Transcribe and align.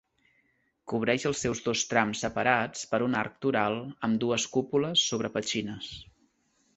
Cobreix 0.91 1.25
els 1.31 1.41
seus 1.45 1.59
dos 1.65 1.83
trams 1.91 2.23
separats 2.25 2.87
per 2.93 3.01
un 3.09 3.17
arc 3.19 3.35
toral 3.47 3.77
amb 4.09 4.19
dues 4.25 4.47
cúpules 4.57 5.05
sobre 5.13 5.31
petxines. 5.37 5.91